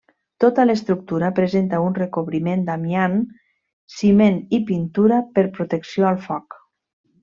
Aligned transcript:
Tota 0.43 0.63
l'estructura 0.69 1.29
presenta 1.39 1.81
un 1.89 1.99
recobriment 1.99 2.65
d'amiant, 2.71 3.19
ciment 4.01 4.43
i 4.61 4.65
pintura 4.73 5.25
per 5.39 5.49
protecció 5.63 6.13
al 6.15 6.23
foc. 6.29 6.63